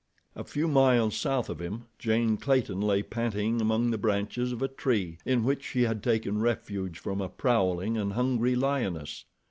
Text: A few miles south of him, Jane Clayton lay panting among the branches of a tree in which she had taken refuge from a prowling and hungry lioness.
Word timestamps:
A 0.35 0.43
few 0.43 0.67
miles 0.67 1.15
south 1.15 1.47
of 1.47 1.59
him, 1.61 1.85
Jane 1.99 2.35
Clayton 2.35 2.81
lay 2.81 3.03
panting 3.03 3.61
among 3.61 3.91
the 3.91 3.99
branches 3.99 4.51
of 4.51 4.63
a 4.63 4.67
tree 4.67 5.19
in 5.25 5.43
which 5.43 5.63
she 5.63 5.83
had 5.83 6.01
taken 6.01 6.41
refuge 6.41 6.97
from 6.97 7.21
a 7.21 7.29
prowling 7.29 7.97
and 7.97 8.13
hungry 8.13 8.55
lioness. 8.55 9.25